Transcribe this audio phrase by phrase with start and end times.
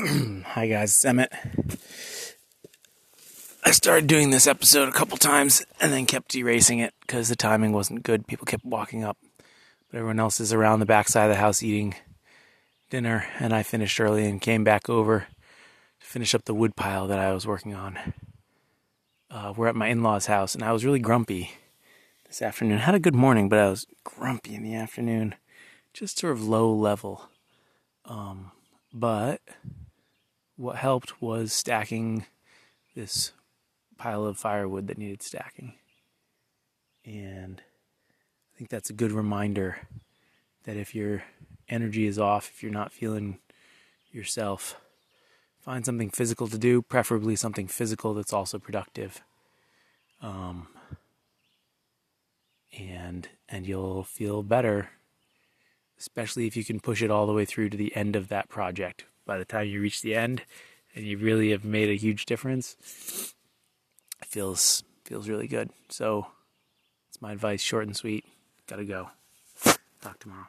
[0.44, 1.30] Hi guys, it's Emmett.
[3.64, 7.36] I started doing this episode a couple times and then kept erasing it because the
[7.36, 8.26] timing wasn't good.
[8.26, 11.94] People kept walking up, but everyone else is around the backside of the house eating
[12.88, 15.26] dinner, and I finished early and came back over
[16.00, 17.98] to finish up the wood pile that I was working on.
[19.30, 21.52] Uh, we're at my in-laws' house, and I was really grumpy
[22.26, 22.78] this afternoon.
[22.78, 25.34] Had a good morning, but I was grumpy in the afternoon,
[25.92, 27.28] just sort of low level.
[28.06, 28.52] Um,
[28.94, 29.40] but
[30.60, 32.26] what helped was stacking
[32.94, 33.32] this
[33.96, 35.74] pile of firewood that needed stacking.
[37.04, 37.62] And
[38.54, 39.78] I think that's a good reminder
[40.64, 41.24] that if your
[41.68, 43.38] energy is off, if you're not feeling
[44.12, 44.78] yourself,
[45.58, 49.22] find something physical to do, preferably something physical that's also productive.
[50.20, 50.68] Um,
[52.78, 54.90] and and you'll feel better
[56.00, 58.48] especially if you can push it all the way through to the end of that
[58.48, 59.04] project.
[59.30, 60.42] By the time you reach the end
[60.92, 62.74] and you really have made a huge difference,
[64.20, 65.70] it feels feels really good.
[65.88, 66.26] So
[67.08, 68.24] it's my advice, short and sweet.
[68.66, 69.10] Gotta go.
[70.00, 70.48] Talk tomorrow.